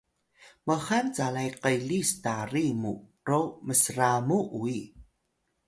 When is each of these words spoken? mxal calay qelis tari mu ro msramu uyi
mxal 0.67 1.05
calay 1.17 1.49
qelis 1.61 2.09
tari 2.23 2.65
mu 2.81 2.93
ro 3.27 3.41
msramu 3.67 4.37
uyi 4.61 4.81